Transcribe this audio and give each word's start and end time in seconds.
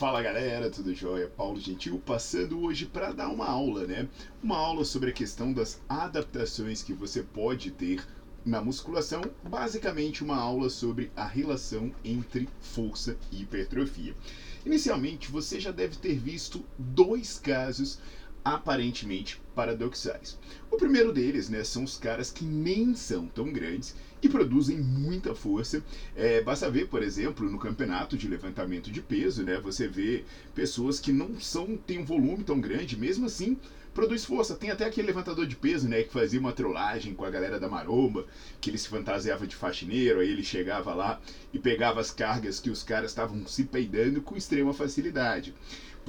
Fala 0.00 0.22
galera, 0.22 0.70
tudo 0.70 0.94
jóia? 0.94 1.28
Paulo 1.28 1.60
Gentil 1.60 1.98
passando 1.98 2.58
hoje 2.62 2.86
para 2.86 3.12
dar 3.12 3.28
uma 3.28 3.46
aula, 3.46 3.86
né? 3.86 4.08
Uma 4.42 4.56
aula 4.56 4.82
sobre 4.82 5.10
a 5.10 5.12
questão 5.12 5.52
das 5.52 5.78
adaptações 5.86 6.82
que 6.82 6.94
você 6.94 7.22
pode 7.22 7.70
ter 7.70 8.02
na 8.42 8.62
musculação, 8.62 9.20
basicamente 9.42 10.24
uma 10.24 10.38
aula 10.38 10.70
sobre 10.70 11.12
a 11.14 11.26
relação 11.26 11.92
entre 12.02 12.48
força 12.62 13.14
e 13.30 13.42
hipertrofia. 13.42 14.16
Inicialmente, 14.64 15.30
você 15.30 15.60
já 15.60 15.70
deve 15.70 15.96
ter 15.96 16.18
visto 16.18 16.64
dois 16.78 17.38
casos 17.38 17.98
aparentemente 18.44 19.40
paradoxais. 19.54 20.38
O 20.70 20.76
primeiro 20.76 21.12
deles, 21.12 21.48
né, 21.48 21.62
são 21.64 21.84
os 21.84 21.96
caras 21.96 22.30
que 22.30 22.44
nem 22.44 22.94
são 22.94 23.26
tão 23.26 23.52
grandes 23.52 23.94
e 24.22 24.28
produzem 24.28 24.78
muita 24.78 25.34
força. 25.34 25.82
É, 26.16 26.40
basta 26.40 26.70
ver, 26.70 26.88
por 26.88 27.02
exemplo, 27.02 27.50
no 27.50 27.58
campeonato 27.58 28.16
de 28.16 28.28
levantamento 28.28 28.90
de 28.90 29.02
peso, 29.02 29.42
né? 29.42 29.58
Você 29.60 29.88
vê 29.88 30.24
pessoas 30.54 31.00
que 31.00 31.12
não 31.12 31.38
são 31.40 31.76
têm 31.76 31.98
um 31.98 32.04
volume 32.04 32.44
tão 32.44 32.60
grande, 32.60 32.96
mesmo 32.96 33.26
assim 33.26 33.58
produz 33.92 34.24
força. 34.24 34.54
Tem 34.54 34.70
até 34.70 34.84
aquele 34.84 35.08
levantador 35.08 35.46
de 35.46 35.56
peso, 35.56 35.88
né, 35.88 36.02
que 36.02 36.12
fazia 36.12 36.40
uma 36.40 36.52
trollagem 36.52 37.14
com 37.14 37.24
a 37.24 37.30
galera 37.30 37.58
da 37.58 37.68
maromba, 37.68 38.26
que 38.60 38.70
ele 38.70 38.78
se 38.78 38.88
fantasiava 38.88 39.46
de 39.46 39.56
faxineiro, 39.56 40.20
aí 40.20 40.30
ele 40.30 40.44
chegava 40.44 40.94
lá 40.94 41.20
e 41.52 41.58
pegava 41.58 42.00
as 42.00 42.10
cargas 42.10 42.60
que 42.60 42.70
os 42.70 42.82
caras 42.82 43.10
estavam 43.10 43.46
se 43.46 43.64
peidando 43.64 44.22
com 44.22 44.36
extrema 44.36 44.72
facilidade. 44.72 45.54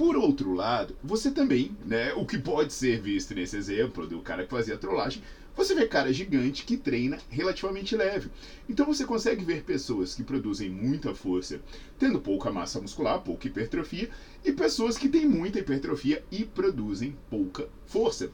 Por 0.02 0.16
outro 0.16 0.52
lado, 0.52 0.96
você 1.00 1.30
também, 1.30 1.76
né, 1.86 2.12
o 2.14 2.26
que 2.26 2.36
pode 2.36 2.72
ser 2.72 3.00
visto 3.00 3.36
nesse 3.36 3.56
exemplo 3.56 4.04
do 4.04 4.18
cara 4.18 4.42
que 4.42 4.50
fazia 4.50 4.76
trollagem, 4.76 5.22
você 5.56 5.76
vê 5.76 5.86
cara 5.86 6.12
gigante 6.12 6.64
que 6.64 6.76
treina 6.76 7.20
relativamente 7.30 7.94
leve. 7.94 8.28
Então 8.68 8.84
você 8.84 9.04
consegue 9.04 9.44
ver 9.44 9.62
pessoas 9.62 10.12
que 10.12 10.24
produzem 10.24 10.68
muita 10.68 11.14
força, 11.14 11.60
tendo 12.00 12.20
pouca 12.20 12.50
massa 12.50 12.80
muscular, 12.80 13.20
pouca 13.20 13.46
hipertrofia, 13.46 14.10
e 14.44 14.50
pessoas 14.50 14.98
que 14.98 15.08
têm 15.08 15.24
muita 15.24 15.60
hipertrofia 15.60 16.24
e 16.32 16.44
produzem 16.44 17.16
pouca 17.30 17.68
força. 17.86 18.28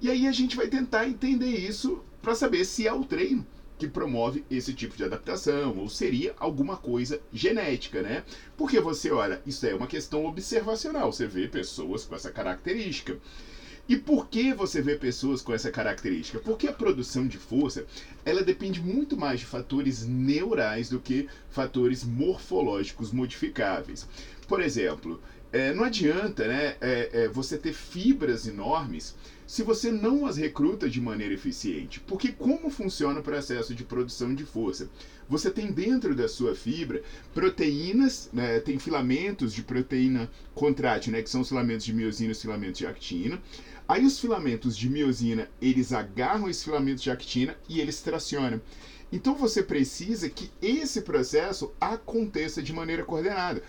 E 0.00 0.08
aí 0.08 0.26
a 0.26 0.32
gente 0.32 0.56
vai 0.56 0.68
tentar 0.68 1.06
entender 1.06 1.54
isso 1.54 2.02
para 2.22 2.34
saber 2.34 2.64
se 2.64 2.88
é 2.88 2.94
o 2.94 3.04
treino 3.04 3.46
que 3.80 3.88
promove 3.88 4.44
esse 4.50 4.74
tipo 4.74 4.94
de 4.94 5.04
adaptação, 5.04 5.74
ou 5.78 5.88
seria 5.88 6.34
alguma 6.38 6.76
coisa 6.76 7.18
genética, 7.32 8.02
né? 8.02 8.22
Porque 8.54 8.78
você 8.78 9.10
olha, 9.10 9.40
isso 9.46 9.66
é 9.66 9.74
uma 9.74 9.86
questão 9.86 10.26
observacional, 10.26 11.10
você 11.10 11.26
vê 11.26 11.48
pessoas 11.48 12.04
com 12.04 12.14
essa 12.14 12.30
característica. 12.30 13.16
E 13.88 13.96
por 13.96 14.28
que 14.28 14.52
você 14.52 14.82
vê 14.82 14.96
pessoas 14.96 15.40
com 15.40 15.54
essa 15.54 15.70
característica? 15.70 16.38
Porque 16.38 16.68
a 16.68 16.72
produção 16.72 17.26
de 17.26 17.38
força 17.38 17.86
ela 18.22 18.42
depende 18.42 18.82
muito 18.82 19.16
mais 19.16 19.40
de 19.40 19.46
fatores 19.46 20.06
neurais 20.06 20.90
do 20.90 21.00
que 21.00 21.26
fatores 21.48 22.04
morfológicos 22.04 23.10
modificáveis. 23.10 24.06
Por 24.46 24.60
exemplo, 24.60 25.20
é, 25.52 25.74
não 25.74 25.84
adianta 25.84 26.46
né, 26.46 26.76
é, 26.80 27.10
é, 27.12 27.28
você 27.28 27.58
ter 27.58 27.72
fibras 27.72 28.46
enormes 28.46 29.16
se 29.46 29.64
você 29.64 29.90
não 29.90 30.26
as 30.26 30.36
recruta 30.36 30.88
de 30.88 31.00
maneira 31.00 31.34
eficiente. 31.34 31.98
Porque 31.98 32.30
como 32.30 32.70
funciona 32.70 33.18
o 33.18 33.22
processo 33.22 33.74
de 33.74 33.82
produção 33.82 34.32
de 34.32 34.44
força? 34.44 34.88
Você 35.28 35.50
tem 35.50 35.72
dentro 35.72 36.14
da 36.14 36.28
sua 36.28 36.54
fibra 36.54 37.02
proteínas, 37.34 38.30
né, 38.32 38.60
tem 38.60 38.78
filamentos 38.78 39.52
de 39.52 39.62
proteína 39.62 40.30
contrátil, 40.54 41.10
né, 41.12 41.20
que 41.20 41.28
são 41.28 41.40
os 41.40 41.48
filamentos 41.48 41.84
de 41.84 41.92
miosina 41.92 42.28
e 42.28 42.32
os 42.32 42.40
filamentos 42.40 42.78
de 42.78 42.86
actina. 42.86 43.42
Aí 43.90 44.06
os 44.06 44.20
filamentos 44.20 44.78
de 44.78 44.88
miosina, 44.88 45.50
eles 45.60 45.92
agarram 45.92 46.48
esses 46.48 46.62
filamentos 46.62 47.02
de 47.02 47.10
actina 47.10 47.56
e 47.68 47.80
eles 47.80 48.00
tracionam. 48.00 48.60
Então 49.10 49.34
você 49.34 49.64
precisa 49.64 50.30
que 50.30 50.48
esse 50.62 51.02
processo 51.02 51.72
aconteça 51.80 52.62
de 52.62 52.72
maneira 52.72 53.02
coordenada. 53.02 53.64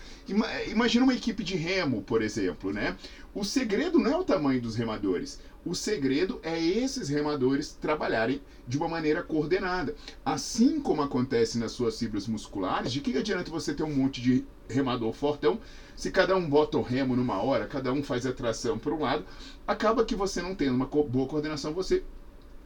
Imagina 0.68 1.02
uma 1.02 1.12
equipe 1.12 1.42
de 1.42 1.56
remo, 1.56 2.02
por 2.02 2.22
exemplo, 2.22 2.72
né? 2.72 2.96
O 3.34 3.42
segredo 3.42 3.98
não 3.98 4.12
é 4.12 4.16
o 4.16 4.22
tamanho 4.22 4.60
dos 4.60 4.76
remadores. 4.76 5.40
O 5.64 5.74
segredo 5.74 6.38
é 6.44 6.56
esses 6.64 7.08
remadores 7.08 7.76
trabalharem 7.80 8.40
de 8.68 8.78
uma 8.78 8.86
maneira 8.86 9.24
coordenada. 9.24 9.96
Assim 10.24 10.78
como 10.78 11.02
acontece 11.02 11.58
nas 11.58 11.72
suas 11.72 11.98
fibras 11.98 12.28
musculares, 12.28 12.92
de 12.92 13.00
que 13.00 13.18
adianta 13.18 13.50
você 13.50 13.74
ter 13.74 13.82
um 13.82 13.92
monte 13.92 14.22
de 14.22 14.44
remador 14.72 15.12
fortão 15.12 15.60
se 15.96 16.10
cada 16.10 16.34
um 16.36 16.48
bota 16.48 16.78
o 16.78 16.82
remo 16.82 17.14
numa 17.14 17.40
hora, 17.40 17.66
cada 17.66 17.92
um 17.92 18.02
faz 18.02 18.26
a 18.26 18.32
tração 18.32 18.78
para 18.78 18.94
um 18.94 19.00
lado, 19.00 19.24
acaba 19.66 20.04
que 20.04 20.14
você 20.14 20.42
não 20.42 20.54
tendo 20.54 20.74
uma 20.74 20.86
boa 20.86 21.28
coordenação, 21.28 21.72
você 21.72 22.02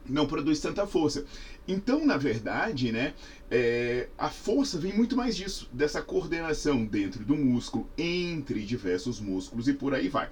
não 0.09 0.25
produz 0.25 0.59
tanta 0.59 0.87
força. 0.87 1.25
Então, 1.67 2.05
na 2.05 2.15
verdade, 2.15 2.91
né, 2.91 3.13
é, 3.51 4.07
a 4.17 4.29
força 4.29 4.79
vem 4.79 4.93
muito 4.93 5.17
mais 5.17 5.35
disso, 5.35 5.69
dessa 5.71 6.01
coordenação 6.01 6.85
dentro 6.85 7.25
do 7.25 7.35
músculo, 7.35 7.87
entre 7.97 8.63
diversos 8.63 9.19
músculos 9.19 9.67
e 9.67 9.73
por 9.73 9.93
aí 9.93 10.07
vai. 10.07 10.29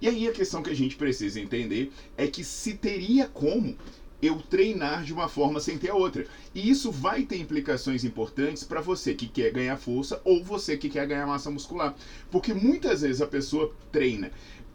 E 0.00 0.08
aí 0.08 0.28
a 0.28 0.32
questão 0.32 0.62
que 0.62 0.70
a 0.70 0.76
gente 0.76 0.96
precisa 0.96 1.40
entender 1.40 1.92
é 2.16 2.26
que 2.26 2.42
se 2.42 2.74
teria 2.74 3.28
como 3.28 3.76
eu 4.22 4.36
treinar 4.36 5.02
de 5.02 5.12
uma 5.12 5.28
forma 5.28 5.58
sem 5.58 5.76
ter 5.76 5.90
a 5.90 5.94
outra. 5.94 6.24
E 6.54 6.70
isso 6.70 6.92
vai 6.92 7.24
ter 7.24 7.36
implicações 7.38 8.04
importantes 8.04 8.62
para 8.62 8.80
você 8.80 9.14
que 9.14 9.26
quer 9.26 9.50
ganhar 9.50 9.76
força 9.76 10.20
ou 10.24 10.44
você 10.44 10.76
que 10.76 10.88
quer 10.88 11.06
ganhar 11.08 11.26
massa 11.26 11.50
muscular. 11.50 11.94
Porque 12.30 12.54
muitas 12.54 13.02
vezes 13.02 13.20
a 13.20 13.26
pessoa 13.26 13.74
treina 13.90 14.30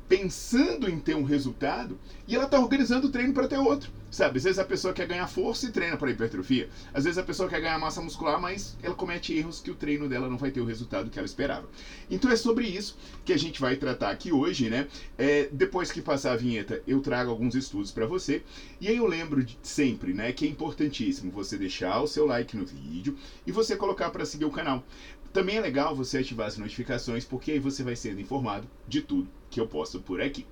pensando 0.08 0.90
em 0.90 1.00
ter 1.00 1.16
um 1.16 1.24
resultado 1.24 2.00
e 2.28 2.36
ela 2.36 2.46
está 2.46 2.60
organizando 2.60 3.08
o 3.08 3.12
treino 3.12 3.34
para 3.34 3.48
ter 3.48 3.58
outro. 3.58 3.92
Sabe, 4.10 4.38
às 4.38 4.46
vezes 4.46 4.58
a 4.58 4.64
pessoa 4.64 4.94
quer 4.94 5.06
ganhar 5.06 5.28
força 5.28 5.66
e 5.66 5.72
treina 5.72 5.98
para 5.98 6.10
hipertrofia. 6.10 6.70
Às 6.94 7.04
vezes 7.04 7.18
a 7.18 7.24
pessoa 7.24 7.50
quer 7.50 7.60
ganhar 7.60 7.78
massa 7.78 8.02
muscular, 8.02 8.40
mas 8.40 8.78
ela 8.82 8.96
comete 8.96 9.38
erros 9.38 9.60
que 9.60 9.70
o 9.70 9.76
treino 9.76 10.08
dela 10.08 10.30
não 10.30 10.38
vai 10.38 10.50
ter 10.50 10.62
o 10.62 10.66
resultado 10.66 11.10
que 11.10 11.20
ela 11.20 11.26
esperava. 11.26 11.68
Então 12.10 12.32
é 12.32 12.36
sobre 12.38 12.66
isso 12.66 12.98
que 13.26 13.34
a 13.34 13.38
gente 13.38 13.60
vai 13.60 13.76
tratar 13.76 14.10
aqui 14.10 14.32
hoje, 14.32 14.70
né? 14.70 14.88
É, 15.18 15.50
depois 15.52 15.92
que 15.92 16.02
passar 16.02 16.32
a 16.32 16.38
vinheta, 16.38 16.82
eu 16.88 17.02
trago 17.02 17.30
alguns 17.30 17.54
estudos 17.54 17.92
para 17.92 18.06
você. 18.06 18.44
E 18.80 18.88
aí 18.88 18.96
eu 18.96 19.06
lembro 19.06 19.44
de, 19.44 19.58
sempre, 19.62 20.14
né, 20.14 20.32
que 20.32 20.46
é 20.46 20.50
importantíssimo 20.50 21.30
você 21.30 21.58
deixar 21.58 22.02
o 22.02 22.08
seu 22.08 22.26
like 22.26 22.56
no 22.56 22.66
vídeo 22.66 23.18
e 23.46 23.52
você 23.52 23.76
colocar 23.76 24.10
para 24.10 24.26
seguir 24.26 24.46
o 24.46 24.52
canal. 24.52 24.86
Também 25.38 25.58
é 25.58 25.62
legal 25.62 25.96
você 25.96 26.18
ativar 26.18 26.48
as 26.48 26.58
notificações, 26.58 27.24
porque 27.24 27.52
aí 27.52 27.60
você 27.60 27.84
vai 27.84 27.96
sendo 27.96 28.20
informado 28.20 28.68
de 28.88 29.04
tudo 29.04 29.30
que 29.52 29.60
eu 29.60 29.68
posto 29.68 30.02
por 30.02 30.20
aqui. 30.20 30.48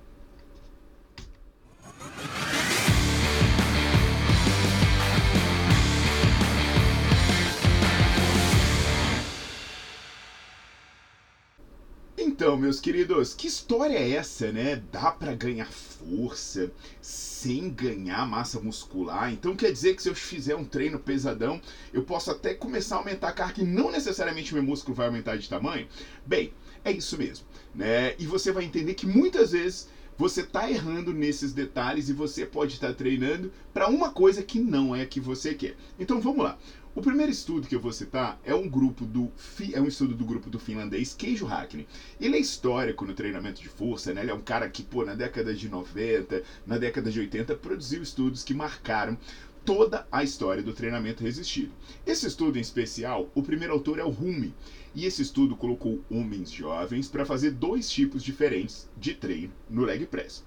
Então, 12.46 12.58
meus 12.58 12.80
queridos, 12.80 13.34
que 13.34 13.48
história 13.48 13.98
é 13.98 14.12
essa, 14.12 14.52
né? 14.52 14.80
Dá 14.92 15.12
para 15.12 15.34
ganhar 15.34 15.66
força 15.66 16.72
sem 17.02 17.72
ganhar 17.72 18.24
massa 18.28 18.60
muscular? 18.60 19.34
Então 19.34 19.56
quer 19.56 19.72
dizer 19.72 19.96
que 19.96 20.04
se 20.04 20.10
eu 20.10 20.14
fizer 20.14 20.56
um 20.56 20.64
treino 20.64 21.00
pesadão, 21.00 21.60
eu 21.92 22.04
posso 22.04 22.30
até 22.30 22.54
começar 22.54 22.98
a 22.98 23.00
aumentar 23.00 23.30
a 23.30 23.32
carga 23.32 23.64
e 23.64 23.66
não 23.66 23.90
necessariamente 23.90 24.54
meu 24.54 24.62
músculo 24.62 24.96
vai 24.96 25.08
aumentar 25.08 25.38
de 25.38 25.50
tamanho? 25.50 25.88
Bem, 26.24 26.54
é 26.84 26.92
isso 26.92 27.18
mesmo, 27.18 27.48
né? 27.74 28.14
E 28.20 28.28
você 28.28 28.52
vai 28.52 28.64
entender 28.64 28.94
que 28.94 29.08
muitas 29.08 29.52
vezes 29.52 29.90
você 30.18 30.42
está 30.42 30.70
errando 30.70 31.14
nesses 31.14 31.54
detalhes 31.54 32.10
e 32.10 32.14
você 32.14 32.46
pode 32.46 32.74
estar 32.74 32.90
tá 32.90 32.94
treinando 32.94 33.52
para 33.74 33.90
uma 33.90 34.12
coisa 34.12 34.42
que 34.42 34.60
não 34.60 34.96
é 34.96 35.02
a 35.02 35.06
que 35.06 35.20
você 35.20 35.54
quer. 35.54 35.76
Então 36.00 36.22
vamos 36.22 36.44
lá. 36.44 36.58
O 36.96 37.02
primeiro 37.02 37.30
estudo 37.30 37.68
que 37.68 37.76
eu 37.76 37.80
vou 37.82 37.92
citar 37.92 38.40
é 38.46 38.56
um 38.56 38.70
grupo 38.70 39.04
do 39.06 39.30
é 39.74 39.82
um 39.82 39.88
estudo 39.88 40.16
do 40.16 40.24
grupo 40.24 40.50
do 40.50 40.58
finlandês 40.58 41.14
Keijo 41.14 41.46
Hackney. 41.46 41.86
Ele 42.22 42.38
é 42.38 42.40
histórico 42.40 43.04
no 43.04 43.14
treinamento 43.14 43.62
de 43.62 43.68
força, 43.68 44.14
né? 44.14 44.22
Ele 44.22 44.32
é 44.32 44.34
um 44.34 44.40
cara 44.40 44.70
que, 44.70 44.82
pô, 44.82 45.04
na 45.04 45.14
década 45.14 45.54
de 45.54 45.68
90, 45.68 46.42
na 46.66 46.78
década 46.78 47.12
de 47.12 47.20
80 47.20 47.54
produziu 47.56 48.02
estudos 48.02 48.46
que 48.46 48.54
marcaram 48.54 49.18
toda 49.66 50.08
a 50.10 50.24
história 50.24 50.64
do 50.64 50.72
treinamento 50.72 51.22
resistido. 51.22 51.74
Esse 52.08 52.28
estudo 52.28 52.58
em 52.58 52.62
especial, 52.62 53.30
o 53.36 53.44
primeiro 53.44 53.74
autor 53.74 54.00
é 54.00 54.04
o 54.06 54.10
Rumi, 54.10 54.54
e 54.96 55.06
esse 55.06 55.22
estudo 55.22 55.56
colocou 55.56 56.02
homens 56.10 56.50
jovens 56.50 57.08
para 57.08 57.26
fazer 57.26 57.52
dois 57.52 57.90
tipos 57.90 58.24
diferentes 58.24 58.90
de 58.98 59.14
treino 59.14 59.54
no 59.70 59.84
leg 59.84 60.06
press. 60.06 60.44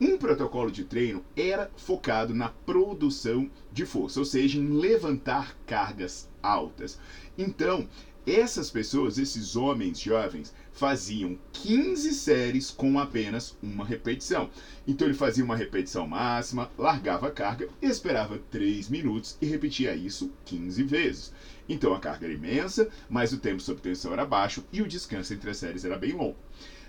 Um 0.00 0.18
protocolo 0.18 0.70
de 0.70 0.84
treino 0.84 1.24
era 1.36 1.70
focado 1.76 2.34
na 2.34 2.48
produção 2.48 3.48
de 3.72 3.86
força, 3.86 4.18
ou 4.18 4.26
seja, 4.26 4.58
em 4.58 4.68
levantar 4.68 5.56
cargas 5.64 6.28
altas. 6.42 6.98
Então, 7.38 7.88
essas 8.26 8.70
pessoas, 8.70 9.18
esses 9.18 9.56
homens 9.56 9.98
jovens, 9.98 10.54
faziam 10.72 11.36
15 11.52 12.14
séries 12.14 12.70
com 12.70 12.98
apenas 12.98 13.56
uma 13.62 13.84
repetição. 13.84 14.48
Então 14.86 15.06
ele 15.06 15.16
fazia 15.16 15.44
uma 15.44 15.56
repetição 15.56 16.06
máxima, 16.06 16.70
largava 16.78 17.28
a 17.28 17.30
carga, 17.30 17.68
esperava 17.80 18.40
3 18.50 18.88
minutos 18.88 19.36
e 19.40 19.46
repetia 19.46 19.94
isso 19.94 20.32
15 20.44 20.82
vezes. 20.84 21.32
Então 21.68 21.94
a 21.94 22.00
carga 22.00 22.26
era 22.26 22.34
imensa, 22.34 22.88
mas 23.08 23.32
o 23.32 23.38
tempo 23.38 23.60
sob 23.60 23.80
tensão 23.80 24.12
era 24.12 24.26
baixo 24.26 24.64
e 24.72 24.82
o 24.82 24.88
descanso 24.88 25.32
entre 25.32 25.50
as 25.50 25.56
séries 25.56 25.84
era 25.84 25.98
bem 25.98 26.12
longo. 26.12 26.36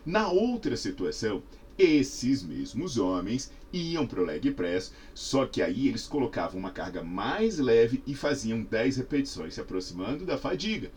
Na 0.05 0.27
outra 0.27 0.75
situação, 0.75 1.41
esses 1.77 2.43
mesmos 2.43 2.97
homens 2.97 3.51
iam 3.71 4.05
para 4.05 4.21
o 4.21 4.25
leg 4.25 4.51
press, 4.51 4.93
só 5.13 5.45
que 5.45 5.61
aí 5.61 5.87
eles 5.87 6.05
colocavam 6.05 6.59
uma 6.59 6.71
carga 6.71 7.01
mais 7.01 7.57
leve 7.57 8.03
e 8.05 8.13
faziam 8.13 8.61
10 8.61 8.97
repetições, 8.97 9.55
se 9.55 9.61
aproximando 9.61 10.25
da 10.25 10.37
fadiga. 10.37 10.91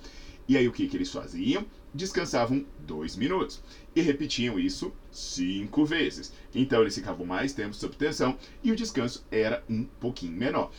E 0.49 0.56
aí 0.56 0.69
o 0.69 0.72
que, 0.72 0.87
que 0.87 0.96
eles 0.96 1.11
faziam? 1.11 1.64
Descansavam 1.93 2.64
2 2.81 3.17
minutos 3.17 3.61
e 3.96 4.00
repetiam 4.00 4.58
isso 4.58 4.93
5 5.11 5.84
vezes. 5.84 6.32
Então 6.55 6.82
eles 6.82 6.94
ficavam 6.94 7.26
mais 7.26 7.52
tempo 7.52 7.75
sob 7.75 7.96
tensão 7.96 8.38
e 8.62 8.70
o 8.70 8.76
descanso 8.76 9.25
era 9.31 9.64
um 9.69 9.84
pouquinho 9.84 10.37
menor. 10.37 10.70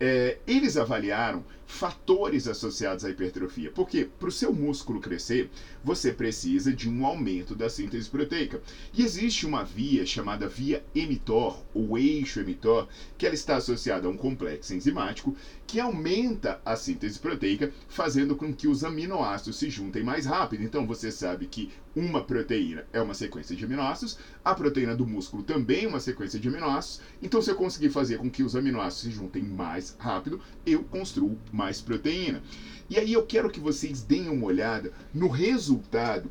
É, 0.00 0.38
eles 0.46 0.76
avaliaram 0.76 1.44
fatores 1.66 2.48
associados 2.48 3.04
à 3.04 3.10
hipertrofia. 3.10 3.70
Porque 3.70 4.08
para 4.18 4.28
o 4.28 4.32
seu 4.32 4.52
músculo 4.52 5.00
crescer, 5.00 5.50
você 5.88 6.12
precisa 6.12 6.70
de 6.70 6.86
um 6.86 7.06
aumento 7.06 7.54
da 7.54 7.70
síntese 7.70 8.10
proteica. 8.10 8.60
E 8.92 9.02
existe 9.02 9.46
uma 9.46 9.64
via 9.64 10.04
chamada 10.04 10.46
via 10.46 10.84
emitor, 10.94 11.64
ou 11.72 11.96
eixo 11.96 12.40
emitor, 12.40 12.86
que 13.16 13.24
ela 13.24 13.34
está 13.34 13.56
associada 13.56 14.06
a 14.06 14.10
um 14.10 14.16
complexo 14.16 14.74
enzimático 14.74 15.34
que 15.66 15.80
aumenta 15.80 16.60
a 16.64 16.76
síntese 16.76 17.18
proteica, 17.18 17.72
fazendo 17.88 18.36
com 18.36 18.52
que 18.52 18.68
os 18.68 18.84
aminoácidos 18.84 19.58
se 19.58 19.70
juntem 19.70 20.02
mais 20.02 20.26
rápido. 20.26 20.62
Então 20.62 20.86
você 20.86 21.10
sabe 21.10 21.46
que 21.46 21.70
uma 21.96 22.22
proteína 22.22 22.86
é 22.92 23.00
uma 23.00 23.14
sequência 23.14 23.56
de 23.56 23.64
aminoácidos, 23.64 24.18
a 24.44 24.54
proteína 24.54 24.94
do 24.94 25.06
músculo 25.06 25.42
também 25.42 25.84
é 25.84 25.88
uma 25.88 26.00
sequência 26.00 26.38
de 26.38 26.48
aminoácidos. 26.48 27.00
Então 27.22 27.40
se 27.40 27.50
eu 27.50 27.56
conseguir 27.56 27.90
fazer 27.90 28.18
com 28.18 28.30
que 28.30 28.42
os 28.42 28.54
aminoácidos 28.54 29.04
se 29.04 29.10
juntem 29.10 29.42
mais 29.42 29.96
rápido, 29.98 30.40
eu 30.66 30.84
construo 30.84 31.38
mais 31.50 31.80
proteína. 31.80 32.42
E 32.88 32.98
aí 32.98 33.12
eu 33.12 33.24
quero 33.26 33.50
que 33.50 33.60
vocês 33.60 34.02
deem 34.02 34.28
uma 34.28 34.46
olhada 34.46 34.92
no 35.12 35.28
resultado 35.28 36.30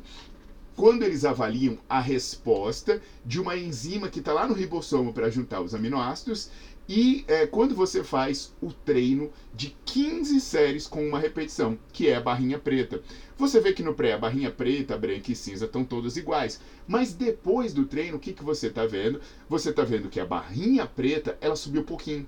quando 0.74 1.02
eles 1.02 1.24
avaliam 1.24 1.76
a 1.88 2.00
resposta 2.00 3.02
de 3.24 3.40
uma 3.40 3.56
enzima 3.56 4.08
que 4.08 4.20
está 4.20 4.32
lá 4.32 4.46
no 4.46 4.54
ribossomo 4.54 5.12
para 5.12 5.30
juntar 5.30 5.60
os 5.60 5.74
aminoácidos 5.74 6.50
e 6.88 7.22
é, 7.28 7.46
quando 7.46 7.74
você 7.74 8.02
faz 8.02 8.54
o 8.62 8.72
treino 8.72 9.30
de 9.54 9.76
15 9.84 10.40
séries 10.40 10.86
com 10.86 11.06
uma 11.06 11.18
repetição, 11.18 11.78
que 11.92 12.08
é 12.08 12.16
a 12.16 12.20
barrinha 12.20 12.58
preta. 12.58 13.02
Você 13.36 13.60
vê 13.60 13.74
que 13.74 13.82
no 13.82 13.92
pré 13.92 14.14
a 14.14 14.18
barrinha 14.18 14.50
preta, 14.50 14.96
branca 14.96 15.30
e 15.30 15.36
cinza 15.36 15.66
estão 15.66 15.84
todas 15.84 16.16
iguais. 16.16 16.58
Mas 16.86 17.12
depois 17.12 17.74
do 17.74 17.84
treino, 17.84 18.16
o 18.16 18.20
que, 18.20 18.32
que 18.32 18.42
você 18.42 18.68
está 18.68 18.86
vendo? 18.86 19.20
Você 19.50 19.68
está 19.68 19.84
vendo 19.84 20.08
que 20.08 20.18
a 20.18 20.24
barrinha 20.24 20.86
preta 20.86 21.36
ela 21.42 21.56
subiu 21.56 21.82
um 21.82 21.84
pouquinho. 21.84 22.26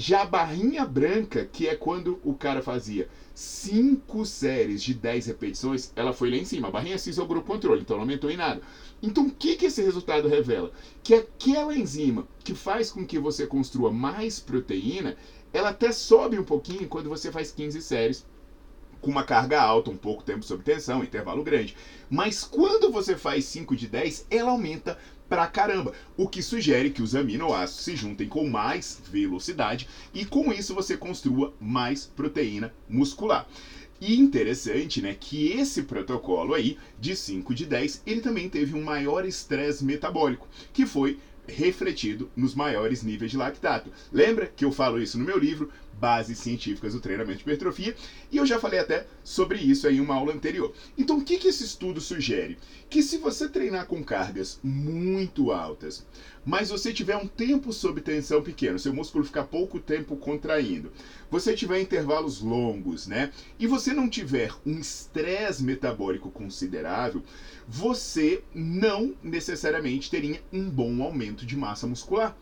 Já 0.00 0.22
a 0.22 0.26
barrinha 0.26 0.86
branca, 0.86 1.44
que 1.44 1.66
é 1.66 1.74
quando 1.74 2.20
o 2.22 2.32
cara 2.32 2.62
fazia 2.62 3.08
5 3.34 4.24
séries 4.24 4.80
de 4.80 4.94
10 4.94 5.26
repetições, 5.26 5.92
ela 5.96 6.12
foi 6.12 6.30
lá 6.30 6.36
em 6.36 6.44
cima. 6.44 6.68
A 6.68 6.70
barrinha 6.70 6.96
cinza 6.96 7.20
é 7.20 7.24
o 7.24 7.26
grupo 7.26 7.48
controle, 7.48 7.80
então 7.80 7.96
não 7.96 8.04
aumentou 8.04 8.30
em 8.30 8.36
nada. 8.36 8.62
Então 9.02 9.26
o 9.26 9.30
que, 9.32 9.56
que 9.56 9.66
esse 9.66 9.82
resultado 9.82 10.28
revela? 10.28 10.70
Que 11.02 11.14
aquela 11.14 11.76
enzima 11.76 12.28
que 12.44 12.54
faz 12.54 12.92
com 12.92 13.04
que 13.04 13.18
você 13.18 13.44
construa 13.44 13.90
mais 13.90 14.38
proteína, 14.38 15.16
ela 15.52 15.70
até 15.70 15.90
sobe 15.90 16.38
um 16.38 16.44
pouquinho 16.44 16.86
quando 16.86 17.08
você 17.08 17.32
faz 17.32 17.50
15 17.50 17.82
séries 17.82 18.24
com 19.00 19.10
uma 19.10 19.24
carga 19.24 19.60
alta, 19.60 19.90
um 19.90 19.96
pouco 19.96 20.22
tempo 20.22 20.44
sob 20.44 20.62
tensão, 20.62 21.02
intervalo 21.02 21.42
grande. 21.42 21.76
Mas 22.08 22.44
quando 22.44 22.92
você 22.92 23.16
faz 23.16 23.46
5 23.46 23.74
de 23.74 23.88
10, 23.88 24.26
ela 24.30 24.52
aumenta 24.52 24.96
pra 25.28 25.46
caramba, 25.46 25.92
o 26.16 26.28
que 26.28 26.42
sugere 26.42 26.90
que 26.90 27.02
os 27.02 27.14
aminoácidos 27.14 27.84
se 27.84 27.96
juntem 27.96 28.28
com 28.28 28.48
mais 28.48 29.00
velocidade 29.10 29.88
e 30.14 30.24
com 30.24 30.52
isso 30.52 30.74
você 30.74 30.96
construa 30.96 31.52
mais 31.60 32.06
proteína 32.06 32.72
muscular. 32.88 33.48
E 34.00 34.16
interessante, 34.16 35.02
né, 35.02 35.16
que 35.18 35.52
esse 35.52 35.82
protocolo 35.82 36.54
aí 36.54 36.78
de 37.00 37.16
5 37.16 37.52
de 37.52 37.66
10, 37.66 38.02
ele 38.06 38.20
também 38.20 38.48
teve 38.48 38.74
um 38.74 38.82
maior 38.82 39.24
estresse 39.24 39.84
metabólico, 39.84 40.48
que 40.72 40.86
foi 40.86 41.18
refletido 41.48 42.30
nos 42.36 42.54
maiores 42.54 43.02
níveis 43.02 43.30
de 43.30 43.36
lactato. 43.36 43.90
Lembra 44.12 44.46
que 44.46 44.64
eu 44.64 44.70
falo 44.70 45.02
isso 45.02 45.18
no 45.18 45.24
meu 45.24 45.38
livro, 45.38 45.70
Bases 45.98 46.38
Científicas 46.38 46.94
do 46.94 47.00
Treinamento 47.00 47.38
de 47.38 47.42
Hipertrofia, 47.42 47.94
e 48.30 48.36
eu 48.36 48.46
já 48.46 48.58
falei 48.58 48.78
até 48.78 49.06
sobre 49.24 49.58
isso 49.58 49.88
em 49.88 50.00
uma 50.00 50.14
aula 50.14 50.32
anterior. 50.32 50.72
Então, 50.96 51.18
o 51.18 51.24
que, 51.24 51.38
que 51.38 51.48
esse 51.48 51.64
estudo 51.64 52.00
sugere? 52.00 52.58
Que 52.88 53.02
se 53.02 53.18
você 53.18 53.48
treinar 53.48 53.86
com 53.86 54.02
cargas 54.02 54.58
muito 54.62 55.50
altas, 55.50 56.06
mas 56.44 56.70
você 56.70 56.92
tiver 56.92 57.16
um 57.16 57.26
tempo 57.26 57.72
sob 57.72 58.00
tensão 58.00 58.42
pequeno, 58.42 58.78
seu 58.78 58.94
músculo 58.94 59.24
ficar 59.24 59.44
pouco 59.44 59.78
tempo 59.78 60.16
contraindo, 60.16 60.92
você 61.30 61.54
tiver 61.54 61.80
intervalos 61.80 62.40
longos, 62.40 63.06
né? 63.06 63.32
E 63.58 63.66
você 63.66 63.92
não 63.92 64.08
tiver 64.08 64.52
um 64.64 64.78
estresse 64.78 65.62
metabólico 65.62 66.30
considerável, 66.30 67.22
você 67.66 68.42
não 68.54 69.14
necessariamente 69.22 70.10
teria 70.10 70.42
um 70.52 70.70
bom 70.70 71.02
aumento 71.02 71.44
de 71.44 71.56
massa 71.56 71.86
muscular. 71.86 72.36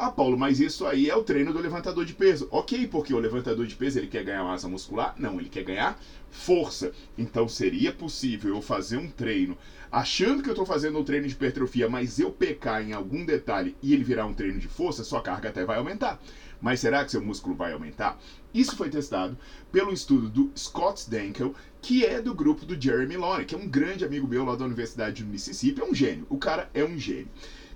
Ah, 0.00 0.12
Paulo, 0.12 0.38
mas 0.38 0.60
isso 0.60 0.86
aí 0.86 1.10
é 1.10 1.16
o 1.16 1.24
treino 1.24 1.52
do 1.52 1.58
levantador 1.58 2.04
de 2.04 2.14
peso. 2.14 2.46
Ok, 2.52 2.86
porque 2.86 3.12
o 3.12 3.18
levantador 3.18 3.66
de 3.66 3.74
peso 3.74 3.98
ele 3.98 4.06
quer 4.06 4.22
ganhar 4.22 4.44
massa 4.44 4.68
muscular? 4.68 5.12
Não, 5.18 5.40
ele 5.40 5.48
quer 5.48 5.64
ganhar 5.64 5.98
força. 6.30 6.92
Então 7.18 7.48
seria 7.48 7.92
possível 7.92 8.54
eu 8.54 8.62
fazer 8.62 8.96
um 8.96 9.10
treino 9.10 9.58
achando 9.90 10.40
que 10.40 10.48
eu 10.48 10.52
estou 10.52 10.64
fazendo 10.64 11.00
um 11.00 11.02
treino 11.02 11.26
de 11.26 11.32
hipertrofia, 11.32 11.88
mas 11.88 12.20
eu 12.20 12.30
pecar 12.30 12.80
em 12.80 12.92
algum 12.92 13.24
detalhe 13.24 13.76
e 13.82 13.92
ele 13.92 14.04
virar 14.04 14.26
um 14.26 14.34
treino 14.34 14.60
de 14.60 14.68
força, 14.68 15.02
sua 15.02 15.20
carga 15.20 15.48
até 15.48 15.64
vai 15.64 15.78
aumentar. 15.78 16.20
Mas 16.60 16.78
será 16.78 17.04
que 17.04 17.10
seu 17.10 17.20
músculo 17.20 17.56
vai 17.56 17.72
aumentar? 17.72 18.20
Isso 18.54 18.76
foi 18.76 18.90
testado 18.90 19.36
pelo 19.72 19.92
estudo 19.92 20.28
do 20.28 20.52
Scott 20.56 21.10
Dankel, 21.10 21.54
que 21.82 22.04
é 22.04 22.22
do 22.22 22.34
grupo 22.34 22.64
do 22.64 22.80
Jeremy 22.80 23.16
Loney, 23.16 23.44
que 23.44 23.54
é 23.54 23.58
um 23.58 23.68
grande 23.68 24.04
amigo 24.04 24.28
meu 24.28 24.44
lá 24.44 24.54
da 24.54 24.64
Universidade 24.64 25.24
do 25.24 25.30
Mississippi, 25.30 25.80
é 25.80 25.84
um 25.84 25.94
gênio. 25.94 26.24
O 26.28 26.38
cara 26.38 26.70
é 26.72 26.84
um 26.84 26.96
gênio. 26.96 27.28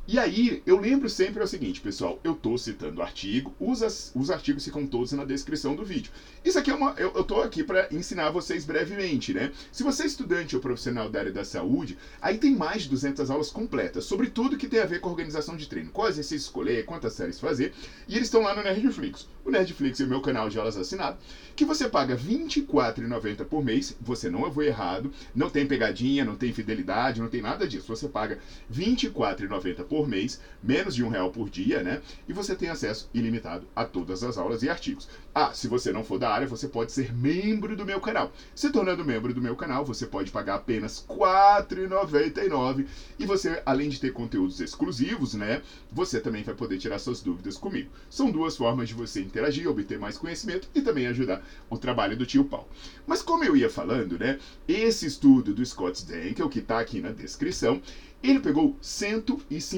E 0.05 0.19
aí, 0.19 0.61
eu 0.67 0.81
lembro 0.81 1.09
sempre 1.09 1.41
é 1.41 1.45
o 1.45 1.49
seguinte, 1.49 1.81
pessoal, 1.81 2.19
eu 2.25 2.35
tô 2.35 2.59
citando 2.59 2.99
o 2.99 3.03
artigo, 3.05 3.55
os, 3.61 4.11
os 4.17 4.31
artigos 4.33 4.65
ficam 4.65 4.85
todos 4.85 5.13
na 5.13 5.25
descrição 5.25 5.77
do 5.77 5.85
vídeo. 5.85 6.11
Isso 6.45 6.59
aqui 6.59 6.73
é 6.73 6.75
uma. 6.75 6.93
Eu, 6.99 7.13
eu 7.15 7.23
tô 7.23 7.41
aqui 7.41 7.63
para 7.63 7.87
ensinar 7.93 8.31
vocês 8.31 8.65
brevemente, 8.65 9.33
né? 9.33 9.53
Se 9.71 9.85
você 9.85 10.03
é 10.03 10.07
estudante 10.07 10.57
ou 10.57 10.61
profissional 10.61 11.09
da 11.09 11.21
área 11.21 11.33
da 11.33 11.45
saúde, 11.45 11.97
aí 12.21 12.37
tem 12.37 12.53
mais 12.53 12.83
de 12.83 12.89
200 12.89 13.31
aulas 13.31 13.49
completas 13.49 14.05
sobre 14.05 14.29
tudo 14.29 14.57
que 14.57 14.67
tem 14.67 14.81
a 14.81 14.87
ver 14.87 15.01
com 15.01 15.09
organização 15.09 15.57
de 15.57 15.69
treino, 15.69 15.91
qual 15.91 16.09
exercício 16.09 16.47
escolher, 16.47 16.85
quantas 16.85 17.13
séries 17.13 17.39
fazer, 17.39 17.73
e 18.09 18.17
eles 18.17 18.27
estão 18.27 18.43
lá 18.43 18.57
no 18.57 18.63
Nerdflix. 18.65 19.29
O 19.45 19.51
Nerdflix 19.51 20.01
é 20.01 20.05
o 20.05 20.09
meu 20.09 20.21
canal 20.21 20.49
de 20.49 20.59
aulas 20.59 20.77
assinado, 20.77 21.19
que 21.55 21.65
você 21.65 21.89
paga 21.89 22.17
R$ 22.17 22.23
24,90 22.23 23.45
por 23.45 23.65
mês, 23.65 23.97
você 24.01 24.29
não 24.29 24.51
vou 24.51 24.65
errado, 24.65 25.13
não 25.33 25.49
tem 25.49 25.67
pegadinha, 25.67 26.25
não 26.25 26.35
tem 26.35 26.53
fidelidade, 26.53 27.21
não 27.21 27.29
tem 27.29 27.41
nada 27.43 27.69
disso. 27.69 27.87
Você 27.89 28.09
paga 28.09 28.39
R$ 28.69 28.85
24,90 28.85 29.92
por 29.93 30.09
mês, 30.09 30.41
menos 30.63 30.95
de 30.95 31.05
um 31.05 31.11
real 31.11 31.31
por 31.31 31.51
dia, 31.51 31.83
né? 31.83 32.01
E 32.27 32.33
você 32.33 32.55
tem 32.55 32.71
acesso 32.71 33.11
ilimitado 33.13 33.67
a 33.77 33.85
todas 33.85 34.25
as 34.25 34.39
aulas 34.39 34.63
e 34.63 34.71
artigos. 34.71 35.07
Ah, 35.35 35.53
se 35.53 35.69
você 35.69 35.93
não 35.93 36.03
for 36.03 36.19
da 36.19 36.31
área, 36.31 36.47
você 36.47 36.67
pode 36.67 36.93
ser 36.93 37.15
membro 37.15 37.77
do 37.77 37.85
meu 37.85 38.01
canal. 38.01 38.33
Se 38.55 38.71
tornando 38.71 39.05
membro 39.05 39.35
do 39.35 39.43
meu 39.43 39.55
canal, 39.55 39.85
você 39.85 40.07
pode 40.07 40.31
pagar 40.31 40.55
apenas 40.55 41.05
R$ 41.07 41.17
4,99 41.17 42.87
e 43.19 43.27
você, 43.27 43.63
além 43.67 43.91
de 43.91 44.01
ter 44.01 44.15
conteúdos 44.15 44.61
exclusivos, 44.61 45.35
né? 45.35 45.61
Você 45.91 46.21
também 46.21 46.43
vai 46.43 46.55
poder 46.55 46.79
tirar 46.79 46.99
suas 46.99 47.21
dúvidas 47.21 47.59
comigo. 47.59 47.91
São 48.09 48.31
duas 48.31 48.57
formas 48.57 48.89
de 48.89 48.95
você 48.95 49.21
interagir, 49.21 49.69
obter 49.69 49.99
mais 49.99 50.17
conhecimento 50.17 50.69
e 50.75 50.81
também 50.81 51.07
ajudar 51.07 51.47
o 51.69 51.77
trabalho 51.77 52.17
do 52.17 52.25
tio 52.25 52.47
Paulo. 52.47 52.69
Mas 53.07 53.21
como 53.21 53.45
eu 53.45 53.55
ia 53.55 53.69
falando, 53.69 54.19
né? 54.19 54.39
Esse 54.67 55.05
estudo 55.05 55.53
do 55.53 55.67
Scott 55.67 56.07
Dankel, 56.07 56.49
que 56.49 56.61
está 56.61 56.81
aqui 56.81 56.99
na 56.99 57.11
descrição, 57.11 57.83
Ele 58.23 58.41
pegou 58.41 58.75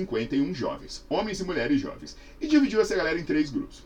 151 0.06 0.54
jovens, 0.54 1.04
homens 1.08 1.40
e 1.40 1.44
mulheres 1.44 1.80
jovens, 1.80 2.16
e 2.40 2.46
dividiu 2.46 2.80
essa 2.80 2.96
galera 2.96 3.18
em 3.18 3.24
três 3.24 3.50
grupos. 3.50 3.84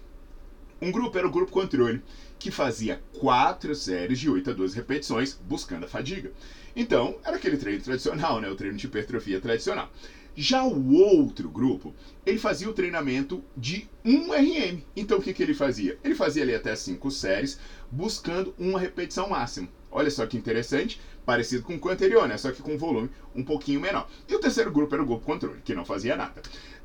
Um 0.80 0.92
grupo 0.92 1.18
era 1.18 1.26
o 1.26 1.30
grupo 1.30 1.50
controle, 1.50 2.02
que 2.38 2.50
fazia 2.50 3.00
quatro 3.18 3.74
séries 3.74 4.20
de 4.20 4.30
8 4.30 4.50
a 4.50 4.52
12 4.52 4.76
repetições, 4.76 5.34
buscando 5.34 5.84
a 5.84 5.88
fadiga. 5.88 6.30
Então, 6.76 7.16
era 7.24 7.36
aquele 7.36 7.56
treino 7.56 7.82
tradicional, 7.82 8.40
né? 8.40 8.48
O 8.48 8.54
treino 8.54 8.76
de 8.76 8.86
hipertrofia 8.86 9.40
tradicional. 9.40 9.90
Já 10.36 10.62
o 10.62 10.92
outro 10.92 11.50
grupo, 11.50 11.92
ele 12.24 12.38
fazia 12.38 12.70
o 12.70 12.72
treinamento 12.72 13.42
de 13.56 13.88
1 14.04 14.32
RM. 14.32 14.82
Então 14.94 15.18
o 15.18 15.20
que, 15.20 15.32
que 15.32 15.42
ele 15.42 15.52
fazia? 15.52 15.98
Ele 16.04 16.14
fazia 16.14 16.44
ali 16.44 16.54
até 16.54 16.76
5 16.76 17.10
séries, 17.10 17.58
buscando 17.90 18.54
uma 18.56 18.78
repetição 18.78 19.28
máxima. 19.28 19.68
Olha 19.90 20.08
só 20.12 20.24
que 20.26 20.36
interessante, 20.36 21.00
parecido 21.28 21.62
com 21.62 21.74
o 21.74 21.90
anterior, 21.90 22.26
né? 22.26 22.38
Só 22.38 22.50
que 22.50 22.62
com 22.62 22.78
volume 22.78 23.10
um 23.36 23.44
pouquinho 23.44 23.78
menor. 23.78 24.08
E 24.26 24.34
o 24.34 24.40
terceiro 24.40 24.72
grupo 24.72 24.94
era 24.94 25.02
o 25.02 25.06
grupo 25.06 25.26
controle, 25.26 25.60
que 25.62 25.74
não 25.74 25.84
fazia 25.84 26.16
nada. 26.16 26.40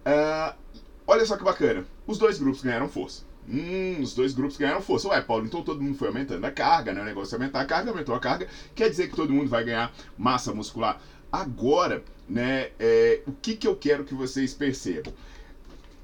Uh, 0.05 0.53
olha 1.07 1.25
só 1.25 1.37
que 1.37 1.45
bacana, 1.45 1.85
os 2.05 2.17
dois 2.17 2.39
grupos 2.39 2.61
ganharam 2.61 2.89
força. 2.89 3.23
Hum, 3.47 4.01
os 4.01 4.13
dois 4.13 4.33
grupos 4.33 4.57
ganharam 4.57 4.81
força. 4.81 5.07
Ué, 5.07 5.21
Paulo, 5.21 5.45
então 5.45 5.63
todo 5.63 5.81
mundo 5.81 5.97
foi 5.97 6.09
aumentando 6.09 6.43
a 6.43 6.51
carga, 6.51 6.91
né? 6.91 7.01
O 7.01 7.05
negócio 7.05 7.33
é 7.33 7.37
aumentar 7.37 7.61
a 7.61 7.65
carga, 7.65 7.91
aumentou 7.91 8.13
a 8.13 8.19
carga, 8.19 8.45
quer 8.75 8.89
dizer 8.89 9.09
que 9.09 9.15
todo 9.15 9.31
mundo 9.31 9.49
vai 9.49 9.63
ganhar 9.63 9.93
massa 10.17 10.53
muscular. 10.53 11.01
Agora, 11.31 12.03
né, 12.27 12.71
é, 12.77 13.21
o 13.25 13.31
que, 13.31 13.55
que 13.55 13.65
eu 13.65 13.77
quero 13.77 14.03
que 14.03 14.13
vocês 14.13 14.53
percebam? 14.53 15.13